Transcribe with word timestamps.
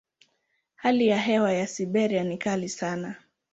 Hali 0.75 1.07
ya 1.07 1.17
hewa 1.17 1.53
ya 1.53 1.67
Siberia 1.67 2.23
ni 2.23 2.37
kali 2.37 2.69
sana. 2.69 3.15